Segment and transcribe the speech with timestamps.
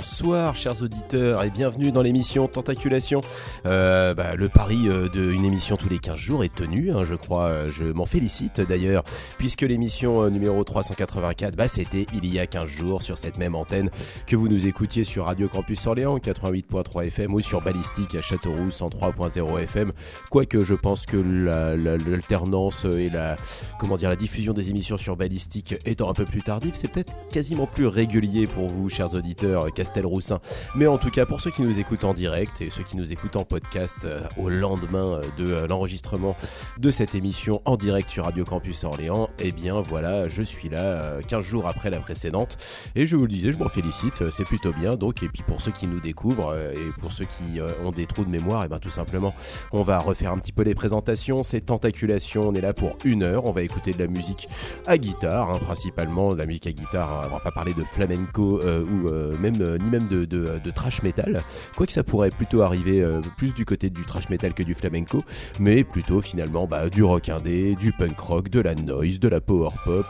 [0.00, 3.20] bonsoir, chers auditeurs, et bienvenue dans l'émission Tentaculation.
[3.66, 7.14] Euh, bah, le pari euh, d'une émission tous les 15 jours est tenu, hein, je
[7.14, 7.68] crois.
[7.68, 9.04] Je m'en félicite d'ailleurs,
[9.36, 13.54] puisque l'émission euh, numéro 384, bah, c'était il y a 15 jours sur cette même
[13.54, 13.90] antenne
[14.26, 18.70] que vous nous écoutiez sur Radio Campus Orléans 88.3 FM ou sur Ballistique à Châteauroux
[18.70, 19.92] 103.0 FM.
[20.30, 23.36] Quoique je pense que l'alternance et la,
[23.78, 27.12] comment dire, la diffusion des émissions sur Ballistique étant un peu plus tardive, c'est peut-être
[27.28, 30.40] quasiment plus régulier pour vous, chers auditeurs Castelroussin.
[30.76, 33.12] Mais en tout cas, pour ceux qui nous écoutent en direct et ceux qui nous
[33.12, 36.36] écoutent en podcast euh, au lendemain euh, de euh, l'enregistrement
[36.78, 41.20] de cette émission en direct sur Radio Campus Orléans, eh bien voilà, je suis là
[41.26, 42.56] 15 jours après la précédente.
[42.94, 44.96] Et je vous le disais, je m'en félicite, c'est plutôt bien.
[44.96, 48.24] Donc, et puis pour ceux qui nous découvrent et pour ceux qui ont des trous
[48.24, 49.34] de mémoire, et eh bien tout simplement,
[49.72, 51.42] on va refaire un petit peu les présentations.
[51.42, 53.46] C'est Tentaculation, on est là pour une heure.
[53.46, 54.48] On va écouter de la musique
[54.86, 57.26] à guitare, hein, principalement de la musique à guitare.
[57.26, 60.70] On va pas parler de flamenco euh, ou euh, même euh, ni même de, de,
[60.70, 61.42] trash metal.
[61.76, 63.04] Quoique ça pourrait plutôt arriver
[63.36, 65.22] plus du côté du trash metal que du flamenco,
[65.58, 69.40] mais plutôt finalement bah, du rock indé, du punk rock, de la noise, de la
[69.40, 70.06] power pop,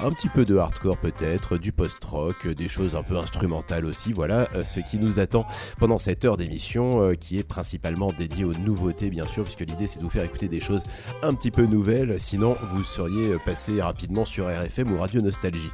[0.00, 4.12] un petit peu de hardcore peut-être, du post-rock, des choses un peu instrumentales aussi.
[4.12, 5.46] Voilà ce qui nous attend
[5.78, 9.98] pendant cette heure d'émission qui est principalement dédiée aux nouveautés bien sûr, puisque l'idée c'est
[9.98, 10.84] de vous faire écouter des choses
[11.22, 15.70] un petit peu nouvelles, sinon vous seriez passé rapidement sur RFM ou Radio Nostalgie.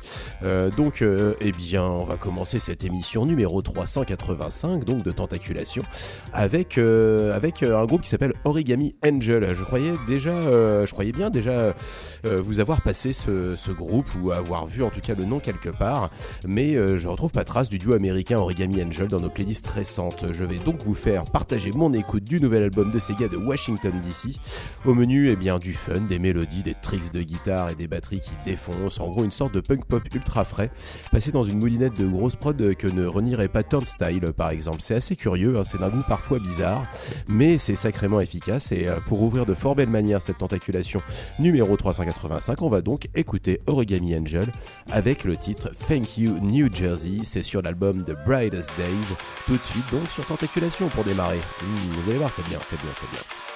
[0.76, 5.82] donc eh bien on va commencer cette émission numéro 385 donc de Tentaculation
[6.32, 9.52] avec, euh, avec euh, un groupe qui s'appelle Origami Angel.
[9.52, 11.74] Je croyais déjà, euh, je croyais bien déjà
[12.24, 16.10] vous avoir passé ce, groupe ou avoir vu en tout cas le nom quelque part,
[16.46, 20.26] mais je retrouve pas trace du duo américain Origami Angel dans nos playlists récentes.
[20.30, 23.92] Je vais donc vous faire partager mon écoute du nouvel album de Sega de Washington
[24.00, 24.36] DC.
[24.84, 28.20] Au menu, eh bien du fun, des mélodies, des tricks de guitare et des batteries
[28.20, 29.00] qui défoncent.
[29.00, 30.70] En gros, une sorte de punk pop ultra frais,
[31.10, 34.78] passé dans une moulinette de grosse prod que ne renierait pas Turnstile par exemple.
[34.80, 36.86] C'est assez curieux, hein, c'est d'un goût parfois bizarre,
[37.26, 38.70] mais c'est sacrément efficace.
[38.72, 41.02] Et euh, pour ouvrir de fort belle manière cette tentaculation
[41.38, 44.46] numéro 385, on va donc écouter Origami Angel
[44.90, 47.20] avec le titre Thank You New Jersey.
[47.22, 49.16] C'est sur l'album The Brightest Days.
[49.46, 51.40] Tout de suite donc sur tentaculation pour démarrer.
[51.62, 53.53] Hmm, vous allez voir, c'est bien, c'est bien, c'est bien.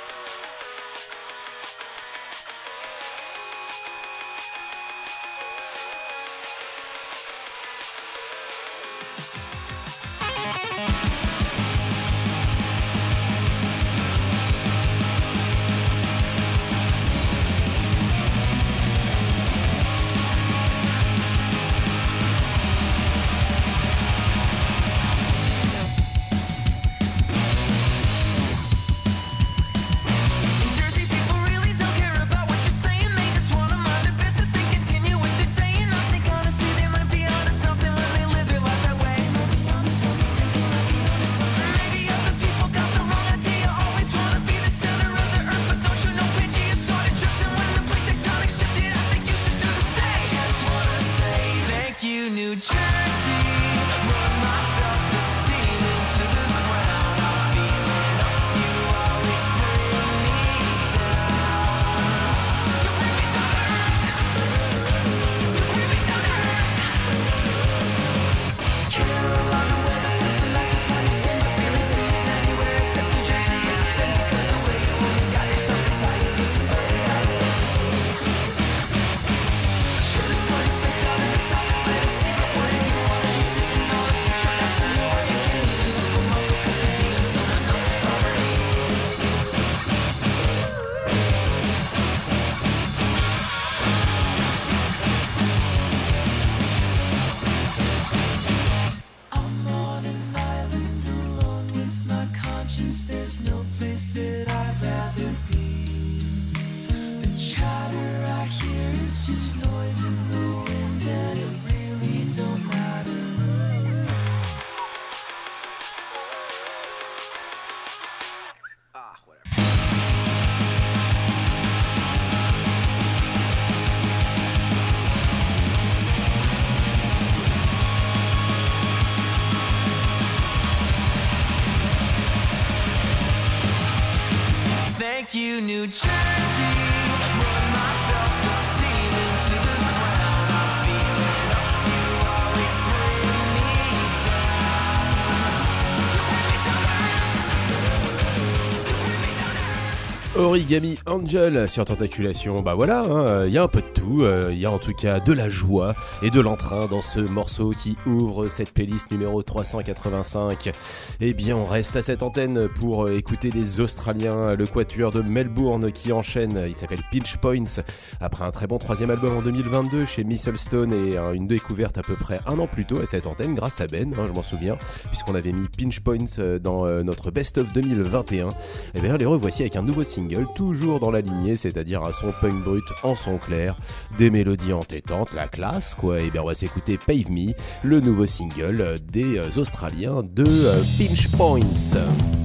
[150.58, 152.62] Origami Angel sur Tentaculation.
[152.62, 153.87] Bah voilà, hein, il y a un peu de
[154.22, 157.20] Euh, il y a en tout cas de la joie et de l'entrain dans ce
[157.20, 160.72] morceau qui ouvre cette playlist numéro 385.
[161.20, 165.20] Eh bien, on reste à cette antenne pour euh, écouter des Australiens, le quatuor de
[165.20, 166.64] Melbourne qui enchaîne.
[166.66, 167.82] Il s'appelle Pinch Points.
[168.20, 172.14] Après un très bon troisième album en 2022 chez Mistlestone et une découverte à peu
[172.14, 174.78] près un an plus tôt à cette antenne grâce à Ben, hein, je m'en souviens,
[175.08, 178.49] puisqu'on avait mis Pinch Points euh, dans notre Best of 2021.
[178.94, 182.32] Eh bien, les revoici avec un nouveau single, toujours dans la lignée, c'est-à-dire un son
[182.40, 183.76] punk brut en son clair,
[184.19, 186.21] des mélodies entêtantes, la classe quoi.
[186.21, 187.53] Et eh bien, on va s'écouter Pave Me,
[187.83, 192.38] le nouveau single des Australiens de euh, Pinch Points.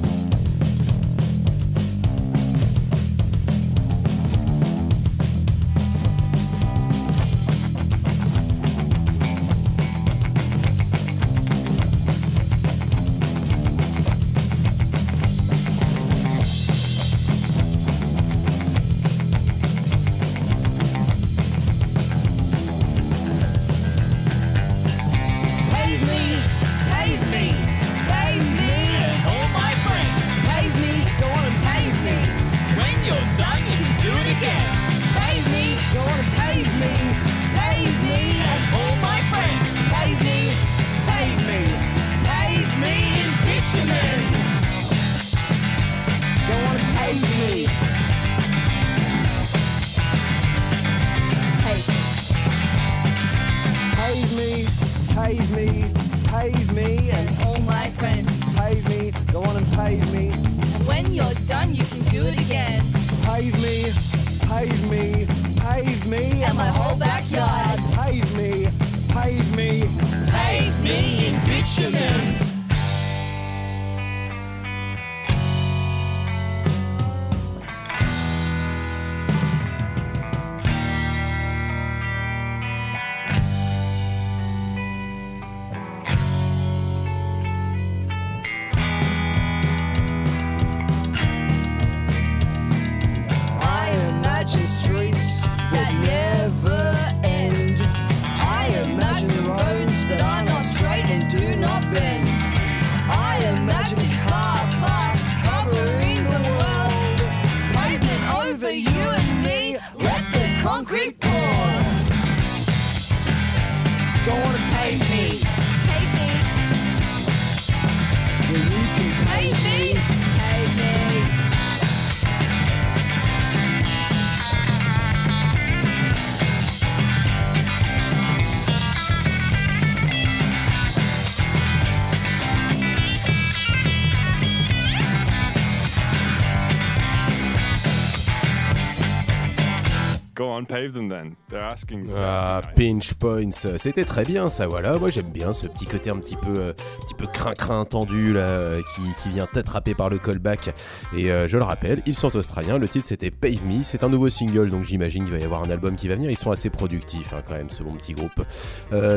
[142.17, 144.97] Ah, pinch points, c'était très bien ça, voilà.
[144.97, 148.41] Moi j'aime bien ce petit côté un petit peu, euh, petit peu crin-crin tendu là,
[148.41, 150.73] euh, qui, qui vient t'attraper par le callback.
[151.15, 152.77] Et euh, je le rappelle, ils sont australiens.
[152.77, 153.83] Le titre c'était Pave Me.
[153.83, 156.29] C'est un nouveau single, donc j'imagine qu'il va y avoir un album qui va venir.
[156.29, 158.41] Ils sont assez productifs hein, quand même, ce bon petit groupe.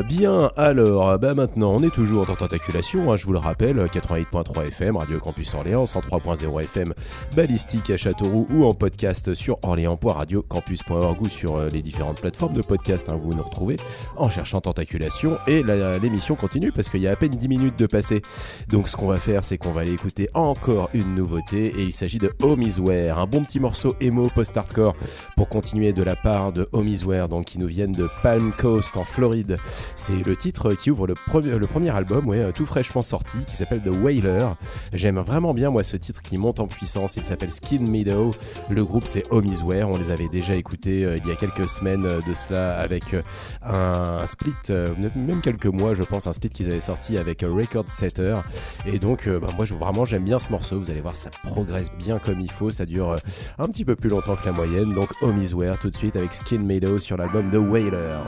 [0.07, 3.11] bien, alors, bah maintenant, on est toujours dans Tentaculation.
[3.11, 6.93] Hein, je vous le rappelle, 88.3 FM, Radio Campus Orléans, 103.0 FM,
[7.35, 13.09] Balistique à Châteauroux ou en podcast sur orléans.radiocampus.org sur les différentes plateformes de podcast.
[13.09, 13.77] Hein, vous nous retrouvez
[14.15, 15.63] en cherchant Tentaculation et
[16.01, 18.21] l'émission continue parce qu'il y a à peine 10 minutes de passé.
[18.69, 21.93] Donc ce qu'on va faire, c'est qu'on va aller écouter encore une nouveauté et il
[21.93, 24.95] s'agit de Home un bon petit morceau emo post-hardcore
[25.35, 26.87] pour continuer de la part de Home
[27.29, 29.57] donc qui nous viennent de Palm Coast en Floride.
[29.95, 33.55] C'est le titre qui ouvre le premier, le premier album, ouais, tout fraîchement sorti, qui
[33.55, 34.55] s'appelle The Wailer.
[34.93, 37.17] J'aime vraiment bien moi ce titre qui monte en puissance.
[37.17, 38.33] Il s'appelle Skin Meadow.
[38.69, 42.05] Le groupe c'est Home On les avait déjà écoutés euh, il y a quelques semaines
[42.05, 43.21] euh, de cela avec euh,
[43.63, 44.53] un, split,
[45.15, 48.37] même quelques mois je pense, un split qu'ils avaient sorti avec Record Setter.
[48.85, 50.79] Et donc bah, moi je, vraiment j'aime bien ce morceau.
[50.79, 52.71] Vous allez voir ça progresse bien comme il faut.
[52.71, 53.17] Ça dure
[53.57, 54.93] un petit peu plus longtemps que la moyenne.
[54.93, 55.37] Donc Home
[55.81, 58.23] tout de suite avec Skin Meadow sur l'album The Wailer.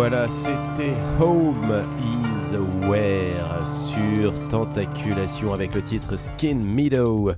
[0.00, 2.54] Voilà, c'était Home is
[2.86, 7.32] Where sur Tentaculation avec le titre Skin Meadow.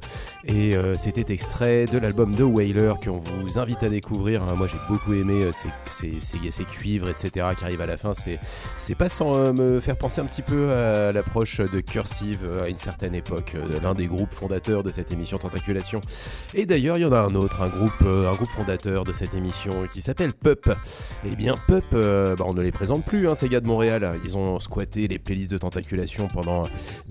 [0.52, 4.42] Et euh, c'était extrait de l'album de Whaler qu'on vous invite à découvrir.
[4.42, 4.57] Hein.
[4.57, 7.47] Moi j'ai beaucoup aimé euh, ces, cuivres, etc.
[7.57, 8.12] qui arrivent à la fin.
[8.14, 12.69] C'est pas sans euh, me faire penser un petit peu à l'approche de Cursive à
[12.69, 16.00] une certaine époque, l'un des groupes fondateurs de cette émission Tentaculation.
[16.54, 19.35] Et d'ailleurs, il y en a un autre, un groupe, un groupe fondateur de cette
[19.35, 20.66] émission qui s'appelle Pup.
[21.25, 24.19] Et eh bien, Pup, bah, on ne les présente plus, hein, ces gars de Montréal.
[24.25, 26.64] Ils ont squatté les playlists de Tentaculation pendant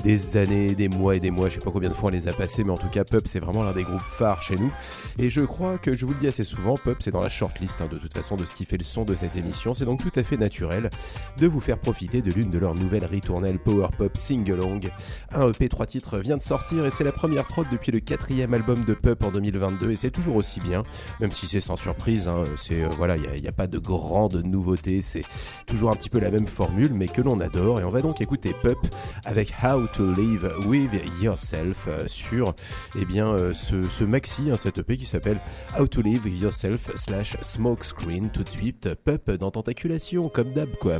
[0.04, 1.48] des années, des mois et des mois.
[1.48, 3.29] Je sais pas combien de fois on les a passés, mais en tout cas, Pup,
[3.30, 4.72] c'est vraiment l'un des groupes phares chez nous.
[5.18, 7.82] Et je crois que je vous le dis assez souvent, Pup, c'est dans la shortlist
[7.82, 9.74] hein, de toute façon de ce qui fait le son de cette émission.
[9.74, 10.90] C'est donc tout à fait naturel
[11.38, 14.90] de vous faire profiter de l'une de leurs nouvelles ritournelles Power Pop Singalong.
[15.32, 18.54] Un EP 3 titres vient de sortir et c'est la première prod depuis le quatrième
[18.54, 20.84] album de Pup en 2022 et c'est toujours aussi bien,
[21.20, 22.28] même si c'est sans surprise.
[22.28, 25.24] Hein, c'est euh, voilà, il n'y a, pas de grande nouveauté, c'est
[25.68, 27.80] toujours un petit peu la même formule, mais que l'on adore.
[27.80, 28.80] Et on va donc écouter Pup
[29.26, 32.54] avec How to Live with Yourself euh, sur
[33.00, 35.40] eh bien, euh, ce, maxi, hein, cet EP qui s'appelle
[35.78, 38.30] How to Live Yourself slash Smokescreen.
[38.30, 41.00] Tout de suite, Pup dans Tentaculation, comme d'hab quoi.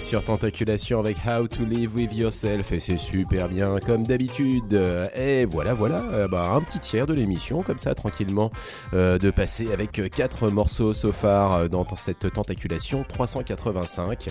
[0.00, 4.80] Sur Tentaculation avec How to Live with Yourself et c'est super bien comme d'habitude.
[5.16, 8.50] Et voilà, voilà, euh, bah, un petit tiers de l'émission comme ça tranquillement
[8.94, 14.28] euh, de passer avec quatre morceaux so far euh, dans cette Tentaculation 385.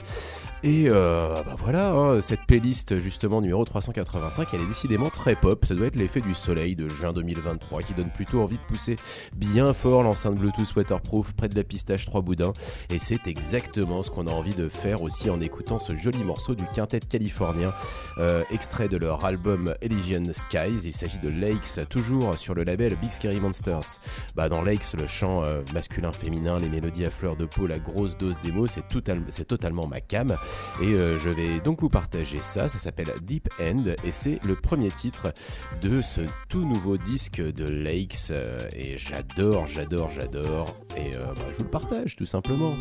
[0.63, 5.65] Et bah voilà, hein, cette playlist justement numéro 385, elle est décidément très pop.
[5.65, 8.95] Ça doit être l'effet du soleil de juin 2023 qui donne plutôt envie de pousser
[9.35, 12.53] bien fort l'enceinte Bluetooth waterproof près de la pistache 3 boudins.
[12.91, 16.55] Et c'est exactement ce qu'on a envie de faire aussi en écoutant ce joli morceau
[16.55, 17.73] du quintet californien,
[18.17, 20.81] euh, extrait de leur album Elysian Skies.
[20.83, 23.99] Il s'agit de Lakes, toujours sur le label Big Scary Monsters.
[24.35, 28.17] Bah, dans Lakes, le chant euh, masculin-féminin, les mélodies à fleurs de peau, la grosse
[28.17, 30.35] dose d'émo, c'est totalement ma cam.
[30.81, 34.55] Et euh, je vais donc vous partager ça, ça s'appelle Deep End et c'est le
[34.55, 35.33] premier titre
[35.81, 38.31] de ce tout nouveau disque de Lakes
[38.75, 42.75] et j'adore, j'adore, j'adore et bah, je vous le partage tout simplement.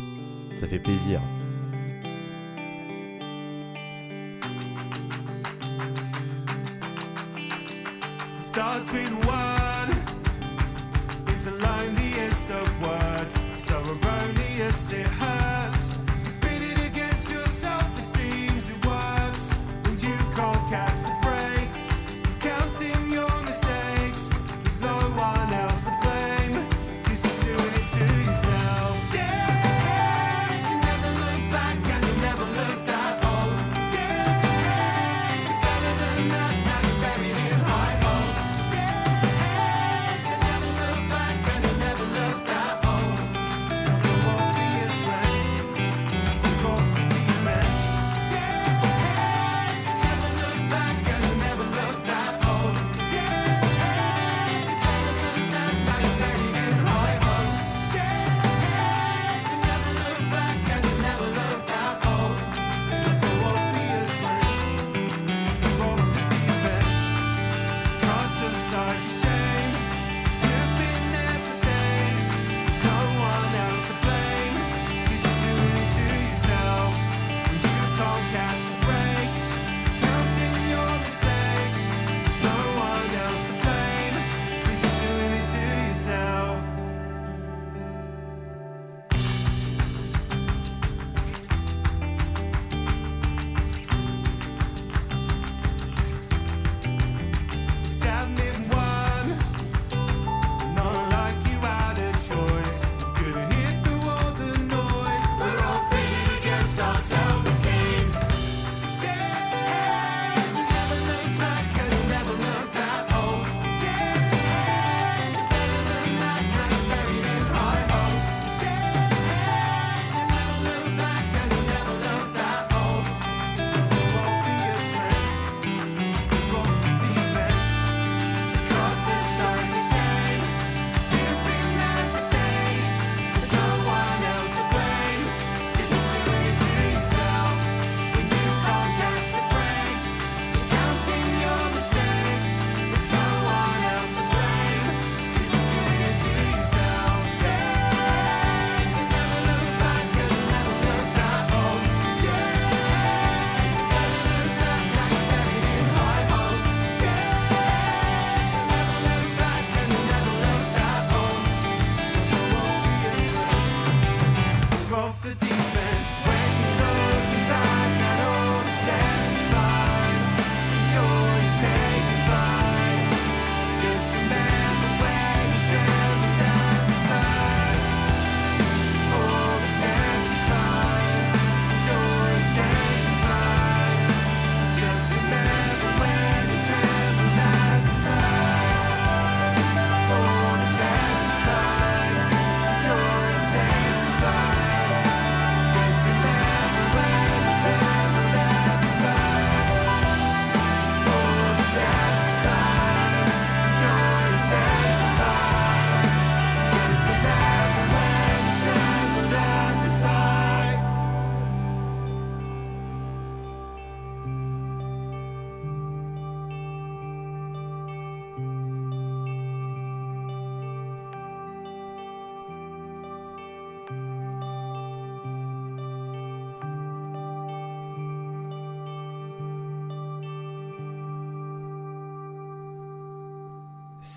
[0.55, 1.21] Ça fait plaisir.
[8.51, 9.91] starts with one.
[11.27, 12.10] It's a lightning.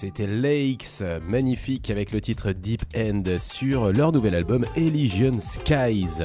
[0.04, 6.24] C'était Lakes, magnifique avec le titre Deep End sur leur nouvel album Elysian Skies.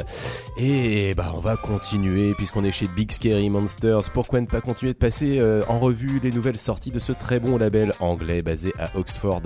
[0.57, 4.11] Et bah on va continuer puisqu'on est chez Big Scary Monsters.
[4.13, 7.39] Pourquoi ne pas continuer de passer euh, en revue les nouvelles sorties de ce très
[7.39, 9.43] bon label anglais basé à Oxford?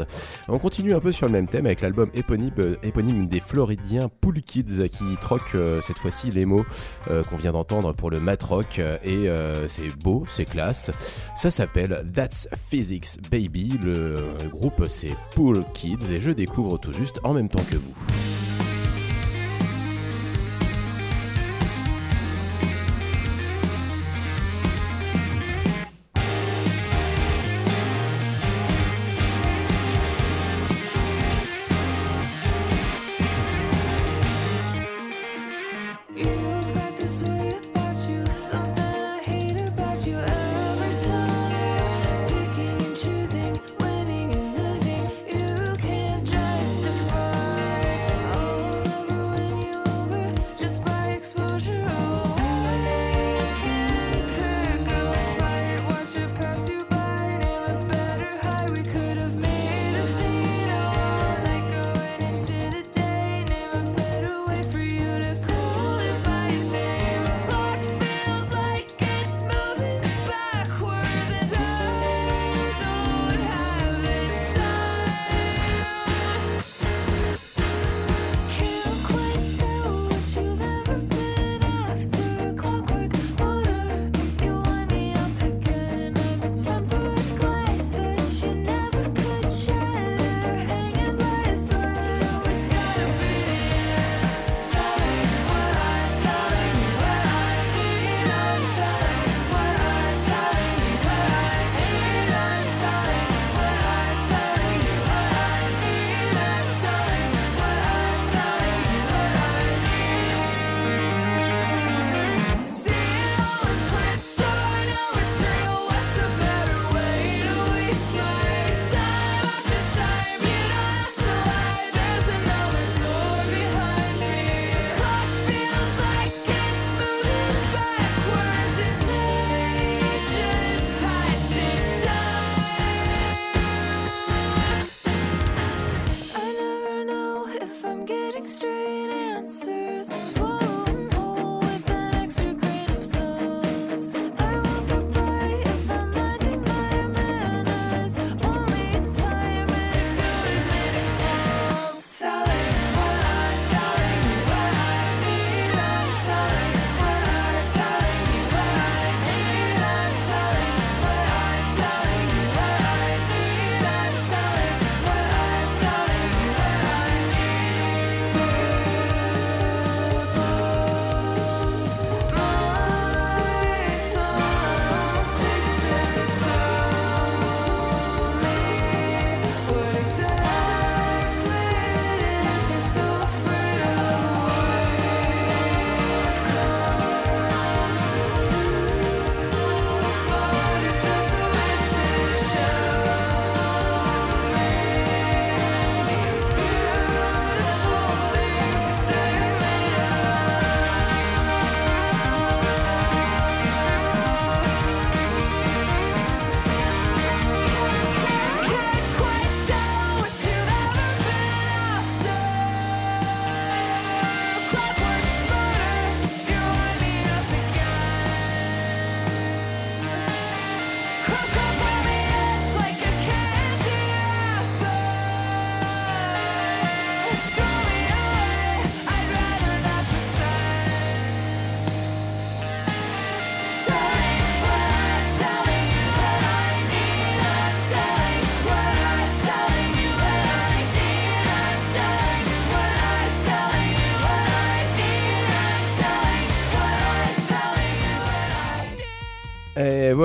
[0.47, 4.41] On continue un peu sur le même thème avec l'album éponyme, euh, des Floridiens Pool
[4.41, 6.65] Kids qui troquent euh, cette fois-ci les mots
[7.29, 9.27] qu'on vient d'entendre pour le mat rock et
[9.67, 10.89] c'est beau, c'est classe.
[11.35, 13.77] Ça s'appelle That's Physics Baby.
[13.83, 17.75] Le le groupe c'est Pool Kids et je découvre tout juste en même temps que
[17.75, 18.62] vous.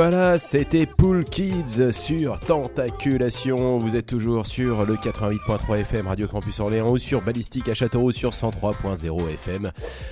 [0.01, 3.79] Et c'était Pool Kids sur Tentaculation.
[3.79, 8.13] Vous êtes toujours sur le 88.3 FM Radio Campus Orléans ou sur Ballistique à Châteauroux
[8.13, 9.71] sur 103.0 FM.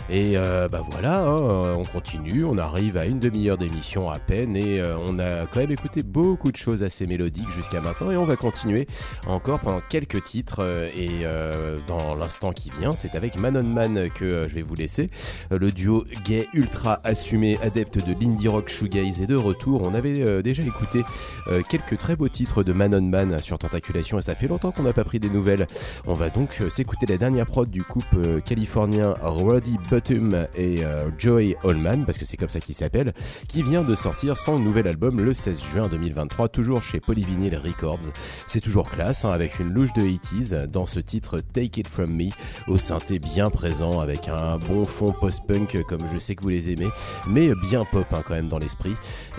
[0.08, 4.56] Et euh, bah voilà, hein, on continue, on arrive à une demi-heure d'émission à peine
[4.56, 8.16] et euh, on a quand même écouté beaucoup de choses assez mélodiques jusqu'à maintenant et
[8.16, 8.86] on va continuer
[9.26, 11.26] encore pendant quelques titres euh, et
[11.88, 15.10] dans l'instant qui vient, c'est avec Manon Man que je vais vous laisser.
[15.50, 19.82] Le duo gay ultra assumé, adepte de l'indie rock shoegaze de retour.
[19.84, 21.04] On avait euh, déjà écouté
[21.48, 24.72] euh, quelques très beaux titres de Man on Man sur Tentaculation et ça fait longtemps
[24.72, 25.66] qu'on n'a pas pris des nouvelles.
[26.06, 30.82] On va donc euh, s'écouter la dernière prod du couple californien Roddy Bottom et
[31.18, 33.12] Joey Allman, parce que c'est comme ça qu'il s'appelle,
[33.48, 38.12] qui vient de sortir son nouvel album le 16 juin 2023, toujours chez Polyvinyl Records.
[38.46, 42.14] C'est toujours classe, hein, avec une louche de 80s dans ce titre Take It From
[42.14, 42.30] Me,
[42.68, 46.70] au synthé bien présent, avec un bon fond post-punk comme je sais que vous les
[46.70, 46.88] aimez,
[47.28, 48.94] mais bien pop hein, quand même dans l'esprit.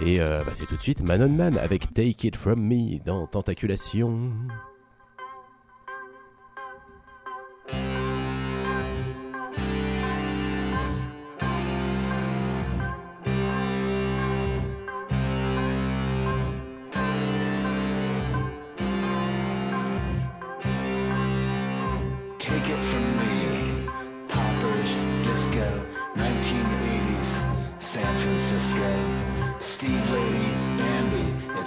[0.06, 3.28] Et euh, bah, c'est tout de suite Manon Man avec Take It From Me dans
[3.28, 4.32] Tentaculation.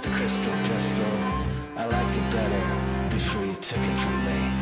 [0.01, 1.05] the crystal pistol.
[1.75, 4.60] I liked it better before you took it from me.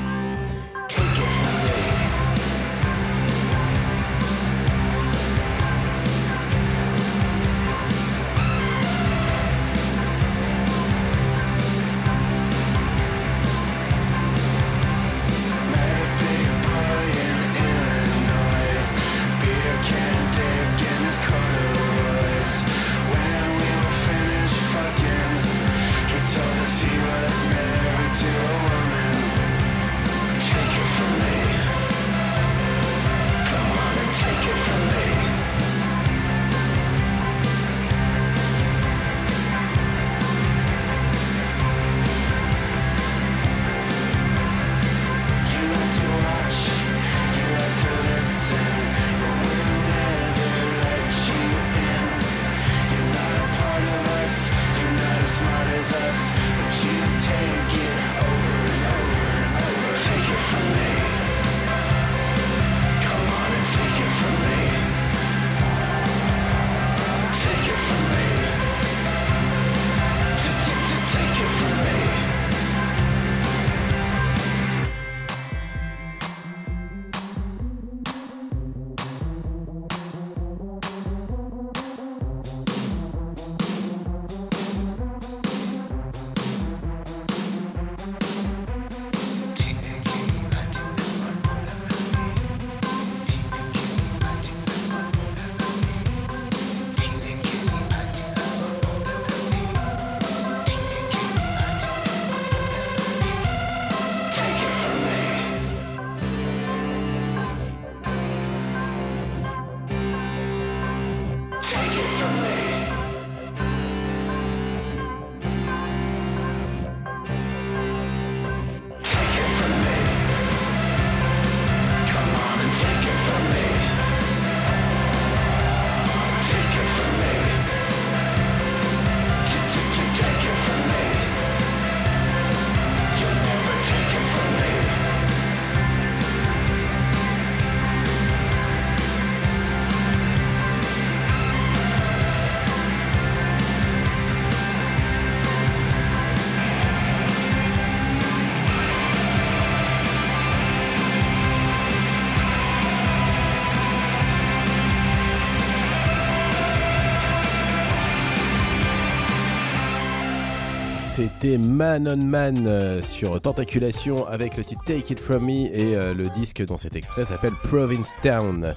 [161.22, 165.98] C'était Man on Man euh, sur Tentaculation avec le titre Take It From Me et
[165.98, 168.64] euh, le disque dans cet extrait s'appelle Provincetown.
[168.64, 168.74] Euh,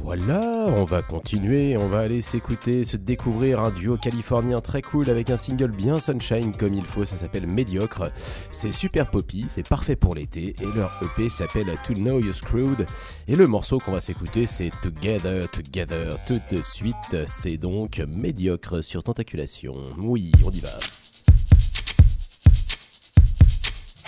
[0.00, 0.42] voilà,
[0.76, 5.28] on va continuer, on va aller s'écouter, se découvrir un duo californien très cool avec
[5.28, 8.12] un single bien sunshine comme il faut, ça s'appelle Médiocre.
[8.52, 12.86] C'est super poppy, c'est parfait pour l'été et leur EP s'appelle To Know You Screwed
[13.26, 18.84] et le morceau qu'on va s'écouter c'est Together, Together, tout de suite, c'est donc Médiocre
[18.84, 19.74] sur Tentaculation.
[19.98, 20.78] Oui, on y va.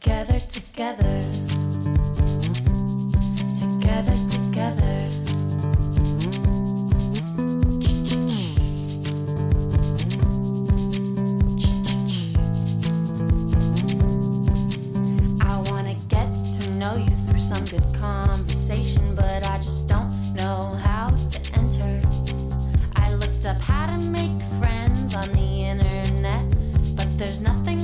[0.00, 1.24] together, together,
[3.52, 5.10] together, together.
[15.42, 20.78] I wanna get to know you through some good conversation, but I just don't know
[20.82, 22.00] how to enter.
[22.96, 26.46] I looked up how to make friends on the internet,
[26.96, 27.79] but there's nothing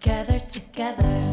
[0.00, 1.27] together, together.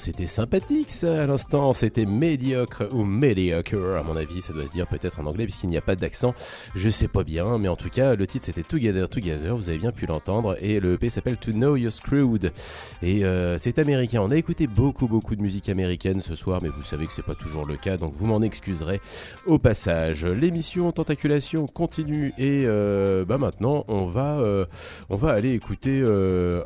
[0.00, 0.19] basit.
[0.26, 4.86] Sympathique ça à l'instant, c'était médiocre ou mediocre à mon avis, ça doit se dire
[4.86, 6.34] peut-être en anglais puisqu'il n'y a pas d'accent,
[6.74, 9.78] je sais pas bien, mais en tout cas le titre c'était Together Together, vous avez
[9.78, 12.52] bien pu l'entendre, et le EP s'appelle To Know You're Screwed,
[13.02, 16.68] et euh, c'est américain, on a écouté beaucoup beaucoup de musique américaine ce soir, mais
[16.68, 19.00] vous savez que c'est pas toujours le cas, donc vous m'en excuserez
[19.46, 20.26] au passage.
[20.26, 24.66] L'émission Tentaculation continue, et euh, bah maintenant on va, euh,
[25.08, 26.00] on va aller écouter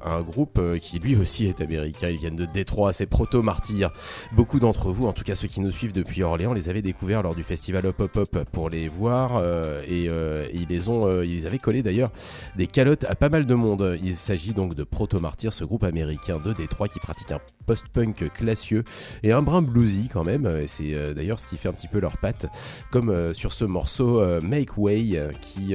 [0.05, 3.92] un groupe qui lui aussi est américain, ils viennent de Détroit, c'est Proto Martyr.
[4.32, 7.22] Beaucoup d'entre vous, en tout cas ceux qui nous suivent depuis Orléans, les avaient découverts
[7.22, 11.07] lors du festival Hop Hop Hop pour les voir euh, et, euh, ils les ont,
[11.07, 12.11] euh, ils avaient collé d'ailleurs
[12.57, 13.99] des calottes à pas mal de monde.
[14.03, 18.32] Il s'agit donc de Proto Martyr, ce groupe américain de Détroit qui pratique un post-punk
[18.34, 18.84] classieux
[19.22, 20.66] et un brin bluesy quand même.
[20.66, 22.47] C'est d'ailleurs ce qui fait un petit peu leur patte,
[22.90, 25.74] comme sur ce morceau Make Way qui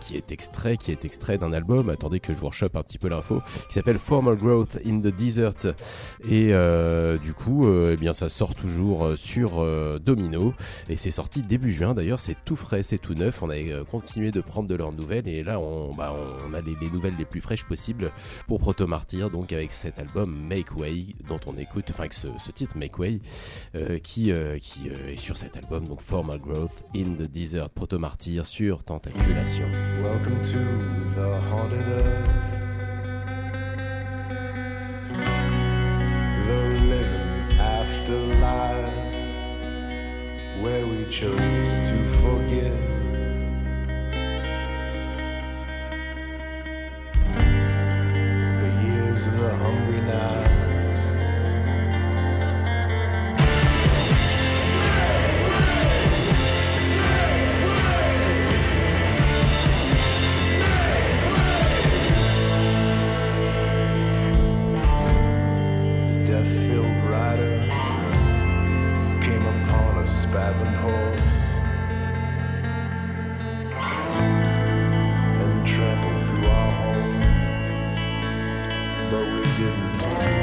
[0.00, 1.88] qui est extrait, qui est extrait d'un album.
[1.88, 5.14] Attendez que je vous rechoppe un petit peu l'info, qui s'appelle Formal Growth in the
[5.14, 5.74] Desert
[6.28, 9.64] et euh, du coup, euh, eh bien, ça sort toujours euh, sur
[10.00, 10.54] Domino
[10.88, 11.94] et c'est sorti début juin.
[11.94, 13.42] D'ailleurs, c'est tout frais, c'est tout neuf.
[13.42, 16.14] On a continué de prendre de leurs nouvelles et là, on, bah,
[16.54, 18.10] a les, nouvelles les plus fraîches possibles
[18.46, 19.30] pour Proto Martyr.
[19.30, 23.20] Donc, avec cet album Make Way dont on écoute, enfin, avec ce, titre Make Way
[24.02, 29.66] qui, est sur cet album, donc Formal Growth in the Desert, Proto Martyr sur Tentaculation.
[30.02, 30.58] Welcome to
[31.14, 32.61] the.
[38.42, 38.92] Afterlife
[40.62, 41.38] where we chose
[41.88, 42.72] to forget.
[48.60, 50.61] The years of the hungry night.
[70.32, 71.40] Bavenhorse
[75.42, 77.20] and trampled through our home,
[79.10, 80.41] but we didn't.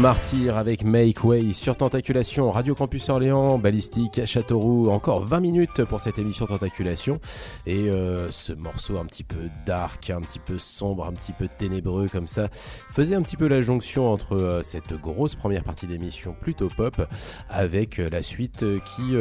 [0.00, 6.00] Martyr avec Make Way sur Tentaculation, Radio Campus Orléans, Ballistique, Châteauroux, encore 20 minutes pour
[6.00, 7.18] cette émission Tentaculation.
[7.66, 11.48] Et euh, ce morceau un petit peu dark, un petit peu sombre, un petit peu
[11.48, 15.88] ténébreux comme ça, faisait un petit peu la jonction entre euh, cette grosse première partie
[15.88, 17.02] d'émission plutôt pop
[17.50, 19.16] avec euh, la suite qui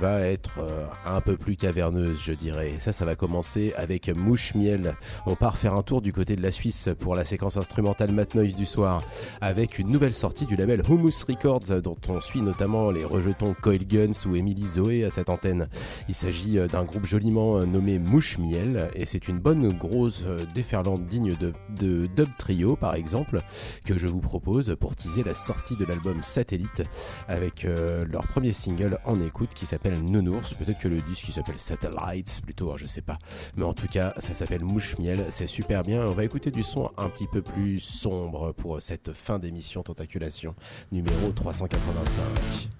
[0.00, 0.58] va être
[1.06, 2.74] un peu plus caverneuse, je dirais.
[2.78, 4.94] Ça, ça va commencer avec Mouche Miel.
[5.24, 8.34] On part faire un tour du côté de la Suisse pour la séquence instrumentale Mat
[8.34, 9.02] Noise du soir
[9.40, 13.86] avec une nouvelle sortie du label Humus Records dont on suit notamment les rejetons Coil
[13.86, 15.70] Guns ou Emily Zoé à cette antenne.
[16.06, 20.24] Il s'agit euh, d'un groupe joliment euh, nommé Mouche Miel et c'est une bonne grosse
[20.26, 23.40] euh, déferlante digne de, Dub Trio par exemple
[23.86, 26.82] que je vous propose pour teaser la sortie de l'album Satellite
[27.26, 30.54] avec leur premier single en écoute qui s'appelle Nounours.
[30.54, 33.18] Peut-être que le disque s'appelle Satellites plutôt, hein, je sais pas.
[33.56, 36.06] Mais en tout cas, ça s'appelle Mouche Miel, c'est super bien.
[36.06, 40.54] On va écouter du son un petit peu plus sombre pour cette fin d'émission Tentaculation
[40.90, 42.70] numéro 385.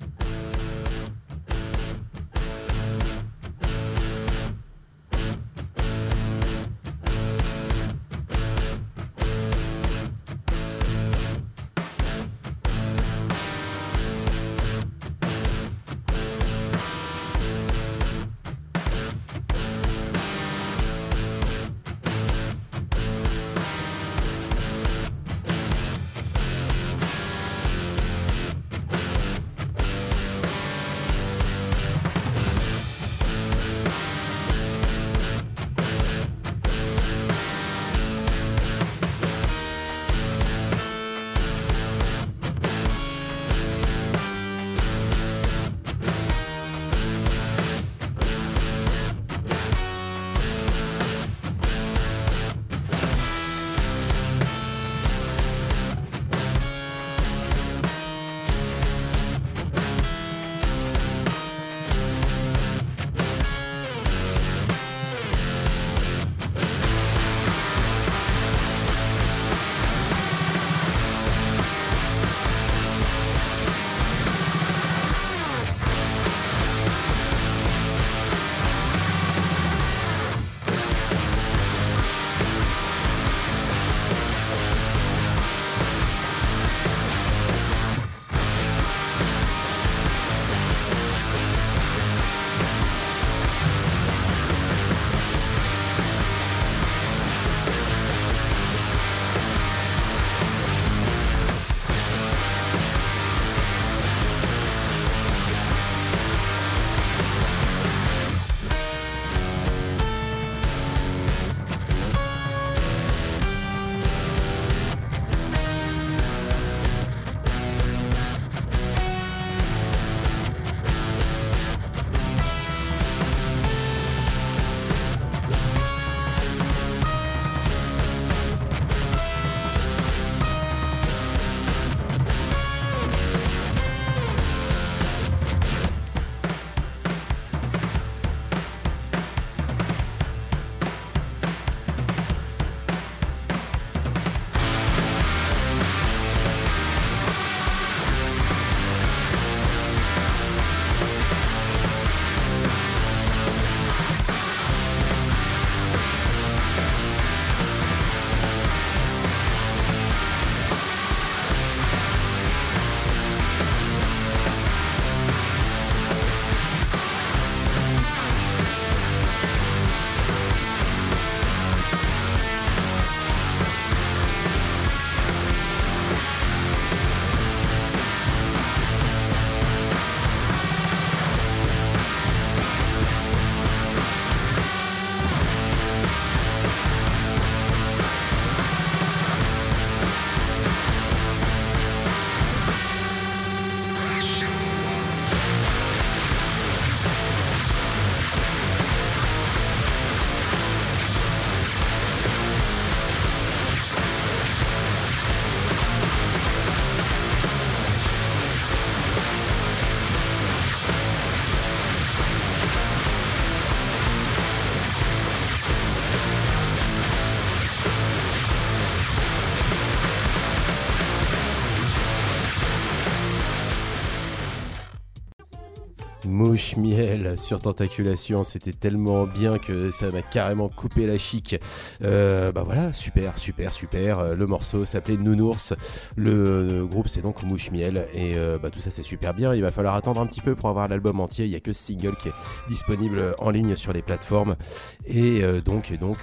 [226.57, 231.61] Mouche miel sur Tentaculation, c'était tellement bien que ça m'a carrément coupé la chic.
[232.03, 234.35] Euh, bah voilà, super, super, super.
[234.35, 235.75] Le morceau s'appelait Nounours.
[236.17, 239.53] Le, groupe c'est donc Mouche miel et euh, bah tout ça c'est super bien.
[239.53, 241.45] Il va falloir attendre un petit peu pour avoir l'album entier.
[241.45, 242.35] Il y a que ce single qui est
[242.71, 244.57] disponible en ligne sur les plateformes
[245.05, 246.21] et euh, donc donc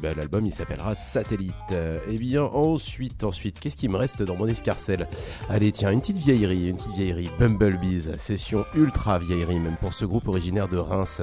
[0.00, 1.74] bah, l'album il s'appellera Satellite.
[2.08, 5.08] Et bien ensuite ensuite qu'est-ce qui me reste dans mon escarcelle?
[5.48, 7.30] Allez tiens une petite vieillerie, une petite vieillerie.
[7.40, 11.22] Bumblebees, session ultra vieillerie même pour ce groupe originaire de Reims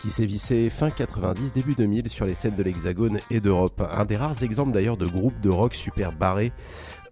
[0.00, 3.82] qui sévissait fin 90, début 2000 sur les scènes de l'Hexagone et d'Europe.
[3.92, 6.52] Un des rares exemples d'ailleurs de groupes de rock super barrés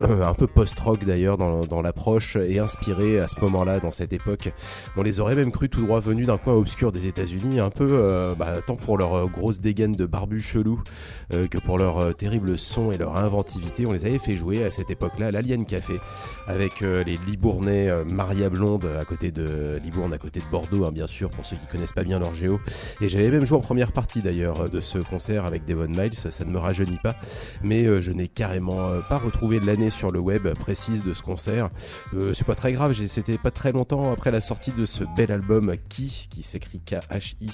[0.03, 4.53] euh, un peu post-rock d'ailleurs dans, l'approche et inspiré à ce moment-là, dans cette époque.
[4.97, 7.89] On les aurait même cru tout droit venus d'un coin obscur des États-Unis, un peu
[7.93, 10.83] euh, bah, tant pour leur euh, grosse dégaine de barbu chelou
[11.31, 13.87] que pour leur terrible son et leur inventivité.
[13.87, 15.99] On les avait fait jouer à cette époque-là à l'Alien Café
[16.47, 21.07] avec les Libournais Maria Blonde à côté de Libourne, à côté de Bordeaux, hein, bien
[21.07, 22.61] sûr, pour ceux qui connaissent pas bien leur géo.
[23.01, 26.15] Et j'avais même joué en première partie d'ailleurs de ce concert avec Devon Miles.
[26.15, 27.17] Ça ne me rajeunit pas,
[27.63, 31.71] mais je n'ai carrément pas retrouvé l'année sur le web précise de ce concert.
[32.15, 35.33] Euh, c'est pas très grave, c'était pas très longtemps après la sortie de ce bel
[35.33, 37.51] album Qui, qui s'écrit K-H-I.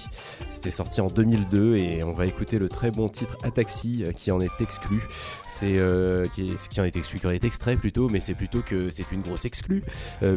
[0.51, 4.30] C'était sorti en 2002 et on va écouter le très bon titre Ataxi euh, qui
[4.30, 5.03] en est exclu.
[5.47, 8.91] C'est euh, qui, en est exclu, qui en est extrait plutôt, mais c'est plutôt que
[8.91, 9.83] c'est une grosse exclue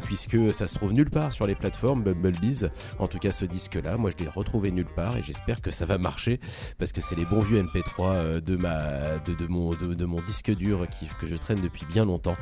[0.04, 2.70] puisque ça se trouve nulle part sur les plateformes Bumblebees.
[3.00, 5.86] En tout cas, ce disque-là, moi je l'ai retrouvé nulle part et j'espère que ça
[5.86, 6.40] va marcher
[6.78, 10.52] parce que c'est les bons vieux MP3 de ma de, de mon de, mon disque
[10.52, 12.36] dur qui, que je traîne depuis bien longtemps.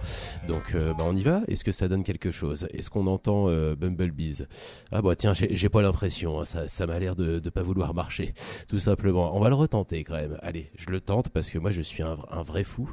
[0.48, 1.42] Donc euh, bah, on y va.
[1.48, 2.68] Est-ce que ça donne quelque chose?
[2.72, 4.48] Est-ce qu'on entend euh, Bumblebees?
[4.92, 6.42] Ah bah tiens, j'ai pas l'impression.
[6.42, 6.46] Hein.
[6.46, 8.34] Ça, m'a l'air de, de pas vouloir marcher,
[8.68, 9.36] tout simplement.
[9.36, 10.38] On va le retenter quand même.
[10.42, 12.92] Allez, je le tente parce que moi je suis un, vrai fou.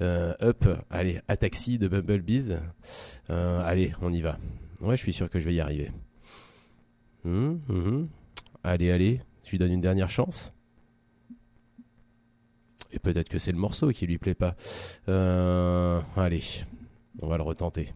[0.00, 2.58] Euh, up, allez, à taxi de Bumblebees.
[3.28, 4.38] allez, on y va.
[4.80, 5.90] Ouais, je suis sûr que je vais y arriver.
[7.24, 8.08] Hum, hum, hum.
[8.62, 10.52] Allez, allez, je lui donne une dernière chance?
[12.92, 14.54] Et peut-être que c'est le morceau qui lui plaît pas.
[15.08, 16.42] Euh, allez,
[17.22, 17.92] on va le retenter.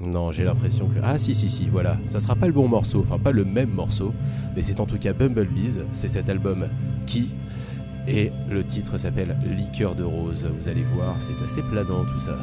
[0.00, 0.98] Non, j'ai l'impression que...
[1.02, 1.98] Ah si, si, si, voilà.
[2.06, 4.12] Ça sera pas le bon morceau, enfin pas le même morceau,
[4.54, 6.68] mais c'est en tout cas Bumblebees, c'est cet album
[7.06, 7.34] qui...
[8.08, 10.46] Et le titre s'appelle Liqueur de rose.
[10.56, 12.38] Vous allez voir, c'est assez planant tout ça.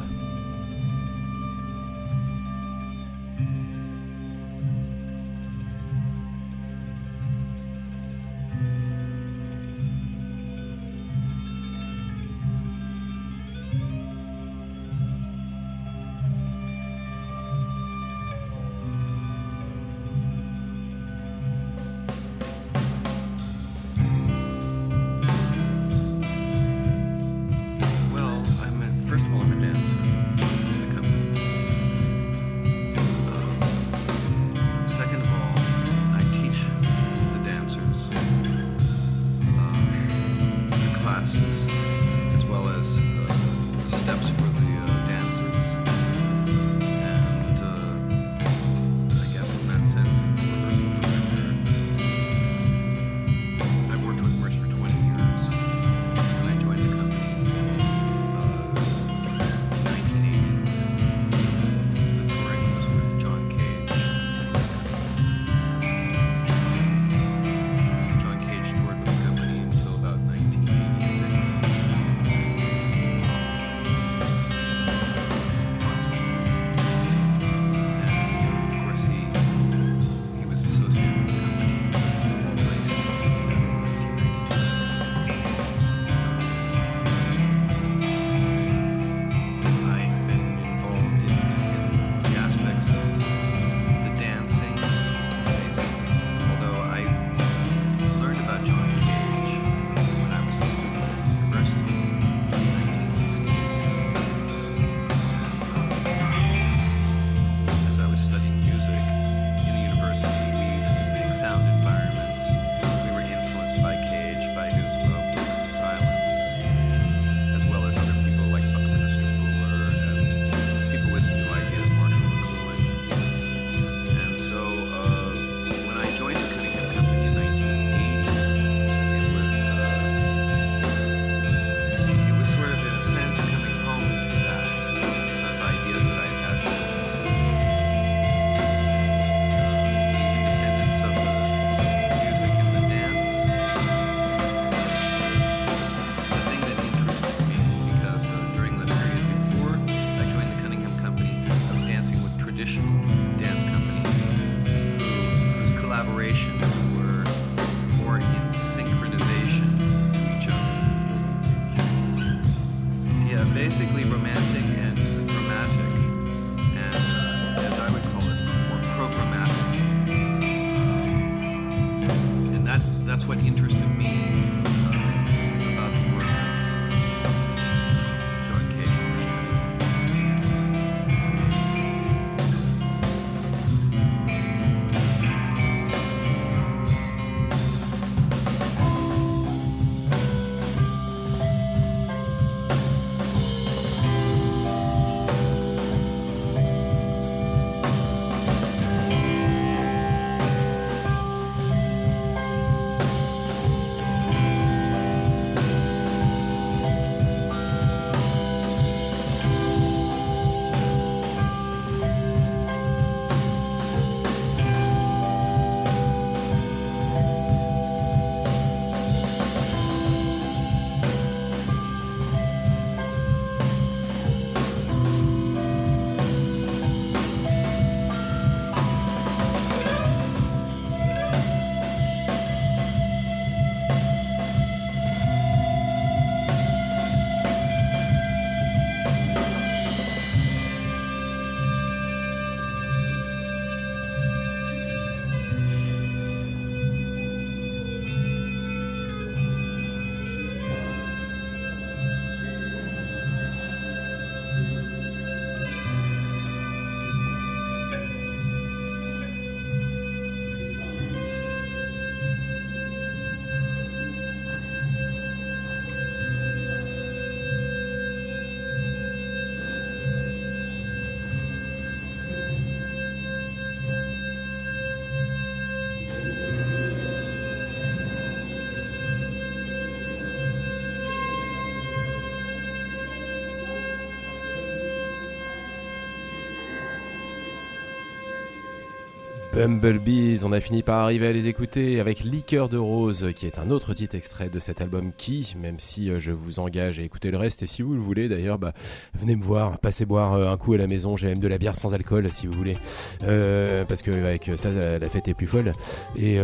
[289.54, 293.53] Bumblebees, on a fini par arriver à les écouter avec Liqueur de Rose, qui est
[293.64, 297.02] un autre titre extrait de cet album qui, même si euh, je vous engage à
[297.02, 298.72] écouter le reste, et si vous le voulez d'ailleurs, bah,
[299.14, 301.56] venez me voir, passez boire euh, un coup à la maison, j'ai même de la
[301.56, 302.76] bière sans alcool si vous voulez,
[303.22, 305.72] euh, parce que avec ça la, fête est plus folle,
[306.16, 306.38] et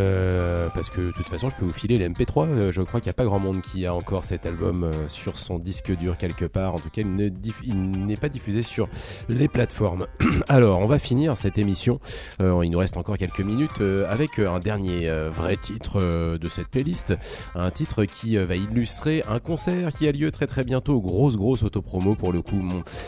[0.73, 3.11] parce que de toute façon je peux vous filer l'MP3, euh, je crois qu'il n'y
[3.11, 6.75] a pas grand monde qui a encore cet album sur son disque dur quelque part,
[6.75, 8.87] en tout cas il n'est pas diffusé sur
[9.29, 10.07] les plateformes.
[10.47, 11.99] Alors on va finir cette émission,
[12.39, 17.10] il nous reste encore quelques minutes avec un dernier vrai titre de cette playlist,
[17.55, 21.37] un titre qui euh, va illustrer un concert qui a lieu très très bientôt, grosse
[21.37, 22.61] grosse autopromo pour le coup.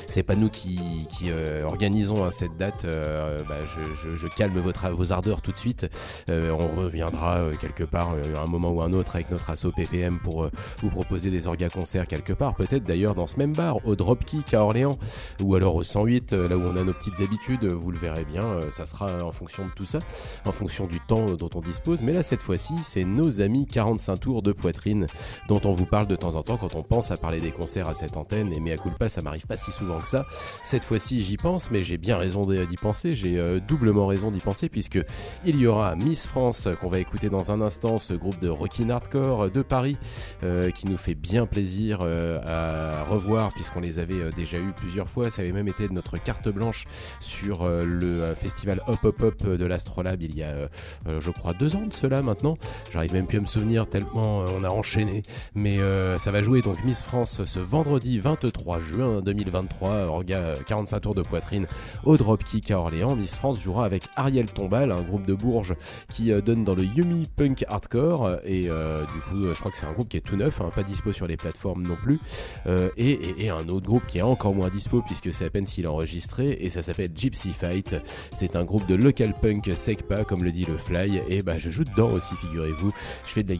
[0.07, 5.41] C'est pas nous qui, euh, organisons hein, cette date, euh, bah, je, calme vos ardeurs
[5.41, 5.87] tout de suite.
[6.29, 10.49] On reviendra quelque part à un moment ou un autre avec notre asso PPM pour
[10.81, 14.53] vous proposer des orgas concerts quelque part, peut-être d'ailleurs dans ce même bar, au Dropkick
[14.53, 14.97] à Orléans,
[15.41, 18.25] ou alors au 108, euh, là où on a nos petites habitudes, vous le verrez
[18.25, 19.99] bien, ça sera en fonction de tout ça,
[20.45, 22.01] en fonction du temps dont on dispose.
[22.01, 25.07] Mais là, cette fois-ci, c'est nos amis 45 tours de poitrine
[25.47, 27.89] dont on vous parle de temps en temps quand on pense à parler des concerts
[27.89, 28.51] à cette antenne.
[28.51, 30.25] Et mea culpa, ça m'arrive pas si souvent que ça.
[30.63, 33.13] Cette fois-ci, j'y pense, mais j'ai bien raison d'y penser.
[33.13, 34.99] J'ai euh, doublement raison d'y penser puisque
[35.45, 38.89] il y aura Miss France qu'on va écouter dans un instant, ce groupe de rockin'
[38.89, 39.97] hardcore de Paris
[40.41, 44.73] euh, qui nous fait bien plaisir euh, à revoir puisqu'on les avait euh, déjà eu
[44.75, 45.29] plusieurs fois.
[45.29, 46.85] Ça avait même été notre carte blanche
[47.19, 50.67] sur euh, le euh, festival Hop Hop Hop de l'Astrolabe il y a, euh,
[51.07, 52.57] euh, je crois, deux ans de cela maintenant.
[52.91, 55.23] J'arrive même plus à me souvenir tellement euh, on a enchaîné.
[55.55, 60.57] Mais euh, ça va jouer donc Miss France ce vendredi 23 juin 2023, orga euh,
[60.67, 61.65] 45 tours de poitrine
[62.03, 63.15] au Dropkick à Orléans.
[63.15, 65.75] Miss France jouera avec Ariel Tombal, un groupe de Bourges
[66.09, 68.39] qui euh, donne dans le Yumi Punk Hardcore.
[68.45, 70.61] Et euh, du coup, euh, je crois que c'est un groupe qui est tout neuf,
[70.61, 72.19] hein, pas dispo sur les plateformes non plus.
[72.67, 75.83] Euh, et, un autre groupe qui est encore moins dispo puisque c'est à peine s'il
[75.83, 77.95] est enregistré et ça s'appelle Gypsy Fight.
[78.31, 81.69] C'est un groupe de local punk secpa comme le dit le Fly et bah je
[81.69, 82.91] joue dedans aussi figurez-vous.
[83.25, 83.55] Je fais de la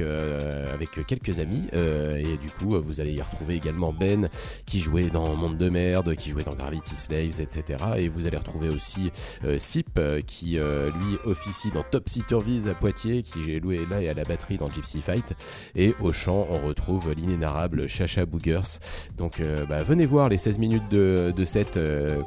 [0.00, 4.28] euh, avec quelques amis euh, et du coup vous allez y retrouver également Ben
[4.66, 7.78] qui jouait dans Monde de merde, qui jouait dans Gravity Slaves, etc.
[7.96, 9.10] Et vous allez retrouver aussi
[9.44, 14.08] euh, Sip qui lui officie dans Topsy Turvies à Poitiers, qui est loué là et
[14.08, 15.34] à la batterie dans Gypsy Fight.
[15.74, 18.78] Et au chant, on retrouve l'inénarrable Chacha Boogers.
[19.16, 21.78] Donc bah, venez voir les 16 minutes de, de set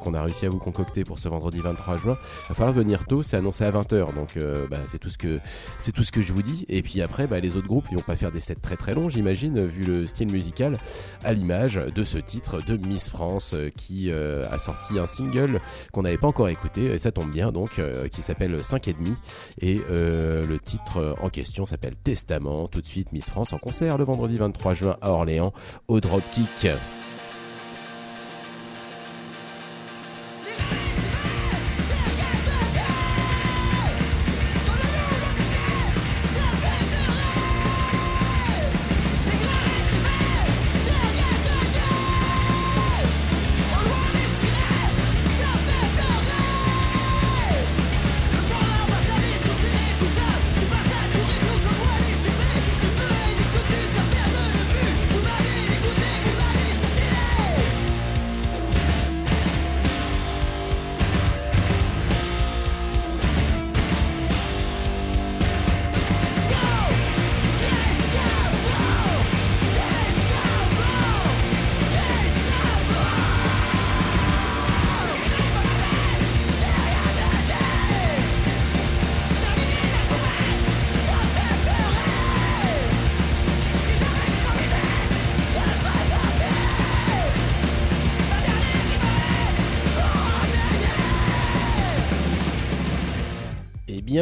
[0.01, 2.17] qu'on a réussi à vous concocter pour ce vendredi 23 juin.
[2.21, 4.37] Il va falloir venir tôt, c'est annoncé à 20h, donc
[4.69, 5.39] bah, c'est tout ce que
[5.79, 6.65] c'est tout ce que je vous dis.
[6.69, 8.93] Et puis après, bah, les autres groupes, ils vont pas faire des sets très très
[8.93, 10.77] longs, j'imagine, vu le style musical,
[11.23, 15.59] à l'image de ce titre de Miss France euh, qui euh, a sorti un single
[15.91, 18.93] qu'on n'avait pas encore écouté, et ça tombe bien donc, euh, qui s'appelle 5 et
[18.93, 19.15] demi.
[19.59, 22.67] Et le titre en question s'appelle Testament.
[22.67, 25.53] Tout de suite, Miss France en concert le vendredi 23 juin à Orléans
[25.87, 26.67] au Dropkick.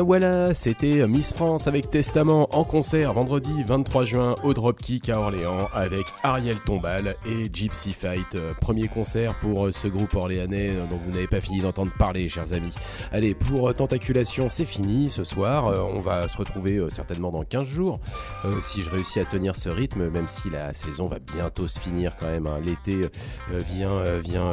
[0.04, 5.68] Bien c'était Miss France avec Testament en concert vendredi 23 juin au Dropkick à Orléans
[5.74, 8.36] avec Ariel Tombal et Gypsy Fight.
[8.36, 11.92] Euh, Premier concert pour euh, ce groupe orléanais euh, dont vous n'avez pas fini d'entendre
[11.98, 12.74] parler, chers amis.
[13.12, 15.66] Allez, pour Tentaculation, c'est fini ce soir.
[15.94, 18.00] On va se retrouver certainement dans 15 jours.
[18.62, 22.16] Si je réussis à tenir ce rythme, même si la saison va bientôt se finir
[22.18, 22.48] quand même.
[22.48, 22.60] hein.
[22.66, 22.98] L'été
[23.50, 24.52] vient, vient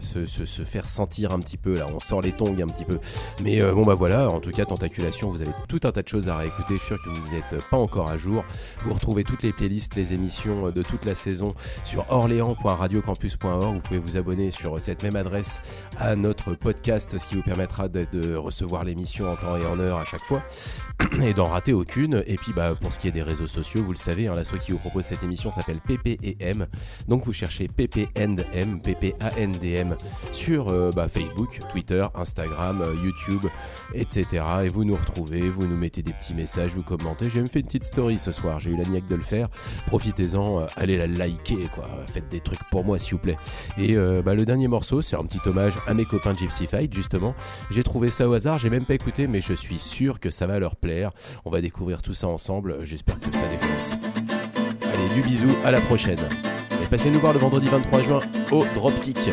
[0.00, 1.86] se, se- faire sentir un petit peu là.
[1.94, 2.98] On sort les tongs un petit peu.
[3.42, 6.28] Mais bon bah voilà, en tout cas Tentaculation, vous avez tout un tas de choses
[6.28, 6.74] à réécouter.
[6.74, 8.44] Je suis sûr que vous n'êtes pas encore à jour.
[8.82, 13.74] Vous retrouvez toutes les playlists, les émissions euh, de toute la saison sur orléans.radiocampus.org.
[13.74, 15.60] Vous pouvez vous abonner sur cette même adresse
[15.98, 19.98] à notre podcast, ce qui vous permettra de, recevoir l'émission en temps et en heure
[19.98, 20.42] à chaque fois
[21.22, 22.22] et d'en rater aucune.
[22.26, 24.52] Et puis bah pour ce qui est des réseaux sociaux, vous le savez, hein, l'asso
[24.64, 26.66] qui vous propose cette émission s'appelle PPM.
[27.08, 29.96] Donc vous cherchez PPNDM, PPANDM
[30.30, 33.46] sur euh, bah, Facebook, Twitter, Instagram, euh, YouTube,
[33.94, 34.44] etc.
[34.64, 37.30] Et vous nous retrouvez, vous nous mettez des petits messages, vous commentez.
[37.30, 39.48] J'ai même fait une petite story ce soir, j'ai eu la niaque de le faire.
[39.86, 41.88] Profitez-en, euh, allez la liker, quoi.
[42.12, 43.36] Faites des trucs pour moi, s'il vous plaît.
[43.78, 46.66] Et euh, bah, le dernier morceau, c'est un petit hommage à mes copains de Gypsy
[46.66, 47.34] Fight, justement.
[47.70, 50.46] J'ai trouvé ça au hasard, j'ai même pas écouté, mais je suis sûr que ça
[50.46, 51.10] va leur plaire.
[51.44, 53.96] On va découvrir tout ça ensemble, j'espère que ça défonce.
[54.92, 56.20] Allez, du bisou, à la prochaine.
[56.82, 58.20] Et passez nous voir le vendredi 23 juin
[58.52, 59.30] au Dropkick.